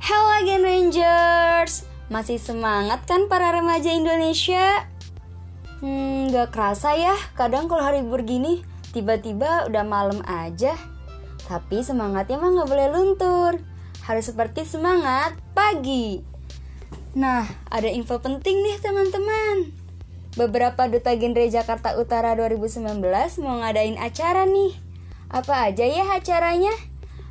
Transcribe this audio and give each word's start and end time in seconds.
Hello 0.00 0.32
Gen 0.48 0.64
Rangers. 0.64 1.84
Masih 2.08 2.40
semangat 2.40 3.04
kan 3.04 3.28
para 3.28 3.52
remaja 3.52 3.92
Indonesia? 3.92 4.88
Hmm, 5.84 6.32
gak 6.32 6.56
kerasa 6.56 6.96
ya 6.96 7.12
Kadang 7.36 7.68
kalau 7.68 7.84
hari 7.84 8.00
libur 8.00 8.24
gini 8.24 8.64
Tiba-tiba 8.96 9.68
udah 9.68 9.84
malam 9.84 10.24
aja. 10.24 10.72
Tapi 11.44 11.84
semangatnya 11.84 12.40
mah 12.40 12.48
gak 12.48 12.70
boleh 12.72 12.88
luntur. 12.88 13.60
Harus 14.08 14.32
seperti 14.32 14.64
semangat 14.64 15.36
pagi. 15.52 16.24
Nah, 17.12 17.44
ada 17.68 17.92
info 17.92 18.24
penting 18.24 18.56
nih 18.64 18.80
teman-teman. 18.80 19.68
Beberapa 20.32 20.88
Duta 20.88 21.12
Genre 21.12 21.44
Jakarta 21.52 22.00
Utara 22.00 22.32
2019 22.40 23.04
mau 23.44 23.60
ngadain 23.60 24.00
acara 24.00 24.48
nih. 24.48 24.72
Apa 25.28 25.68
aja 25.68 25.84
ya 25.84 26.08
acaranya? 26.16 26.72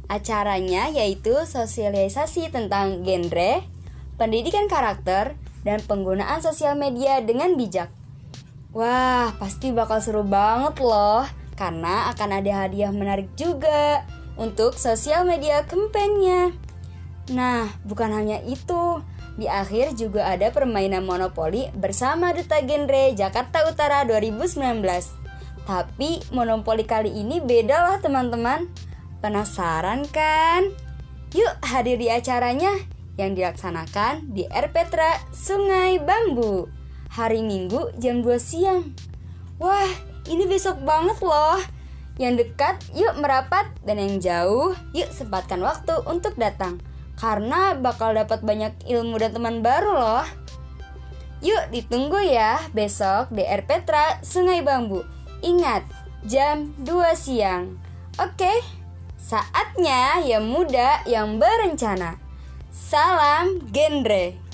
Acaranya 0.09 0.89
yaitu 0.89 1.37
sosialisasi 1.45 2.49
tentang 2.49 3.05
genre, 3.05 3.61
pendidikan 4.17 4.65
karakter, 4.65 5.37
dan 5.61 5.79
penggunaan 5.85 6.41
sosial 6.41 6.73
media 6.73 7.21
dengan 7.21 7.53
bijak. 7.53 7.93
Wah, 8.73 9.33
pasti 9.37 9.69
bakal 9.69 10.01
seru 10.01 10.25
banget 10.25 10.81
loh, 10.81 11.29
karena 11.53 12.09
akan 12.09 12.41
ada 12.41 12.65
hadiah 12.65 12.89
menarik 12.89 13.29
juga 13.37 14.01
untuk 14.33 14.77
sosial 14.81 15.29
media 15.29 15.67
kampanye. 15.69 16.57
Nah, 17.29 17.69
bukan 17.85 18.09
hanya 18.09 18.41
itu, 18.41 19.05
di 19.37 19.45
akhir 19.45 19.93
juga 19.95 20.25
ada 20.27 20.49
permainan 20.49 21.05
monopoli 21.05 21.69
bersama 21.77 22.33
Duta 22.33 22.59
Genre 22.59 23.13
Jakarta 23.13 23.63
Utara 23.69 24.03
2019. 24.03 24.81
Tapi 25.63 26.19
monopoli 26.33 26.83
kali 26.83 27.13
ini 27.13 27.37
beda 27.37 27.87
loh 27.87 27.97
teman-teman. 28.01 28.88
Penasaran 29.19 30.07
kan? 30.07 30.71
Yuk 31.35 31.53
hadir 31.61 31.99
di 31.99 32.07
acaranya 32.07 32.71
yang 33.19 33.35
dilaksanakan 33.35 34.31
di 34.31 34.47
R. 34.47 34.71
Petra 34.71 35.19
Sungai 35.35 35.99
Bambu 35.99 36.71
hari 37.11 37.43
Minggu 37.43 37.91
jam 37.99 38.23
2 38.23 38.39
siang. 38.39 38.95
Wah, 39.59 39.91
ini 40.23 40.47
besok 40.47 40.79
banget 40.87 41.19
loh. 41.19 41.59
Yang 42.15 42.47
dekat 42.47 42.79
yuk 42.95 43.19
merapat 43.19 43.67
dan 43.83 43.99
yang 43.99 44.23
jauh 44.23 44.71
yuk 44.95 45.11
sempatkan 45.11 45.59
waktu 45.59 45.99
untuk 46.07 46.39
datang 46.39 46.79
karena 47.19 47.75
bakal 47.75 48.15
dapat 48.15 48.39
banyak 48.39 48.71
ilmu 48.87 49.19
dan 49.19 49.35
teman 49.35 49.59
baru 49.59 49.99
loh. 49.99 50.27
Yuk 51.43 51.75
ditunggu 51.75 52.23
ya 52.23 52.55
besok 52.71 53.35
di 53.35 53.43
R. 53.43 53.67
Petra 53.67 54.23
Sungai 54.23 54.63
Bambu. 54.63 55.03
Ingat, 55.43 55.83
jam 56.23 56.71
2 56.87 57.15
siang. 57.19 57.75
Oke? 58.15 58.47
Okay? 58.47 58.78
Saatnya 59.29 60.25
yang 60.25 60.49
muda 60.49 61.05
yang 61.05 61.37
berencana. 61.37 62.17
Salam 62.73 63.61
genre. 63.69 64.48